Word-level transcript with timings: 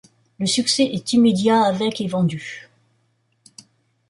Le 0.39 0.47
succès 0.47 0.81
est 0.85 1.13
immédiat 1.13 1.61
avec 1.61 2.01
et 2.01 2.07
vendus. 2.07 2.71